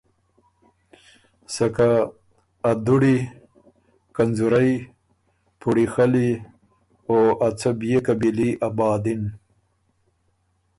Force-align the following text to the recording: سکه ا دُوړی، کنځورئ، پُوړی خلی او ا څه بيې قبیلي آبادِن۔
سکه 1.53 1.89
ا 2.69 2.71
دُوړی، 2.85 3.17
کنځورئ، 4.15 4.71
پُوړی 5.59 5.85
خلی 5.93 6.29
او 7.07 7.17
ا 7.47 7.49
څه 7.59 7.69
بيې 7.79 7.99
قبیلي 8.07 8.49
آبادِن۔ 8.67 9.21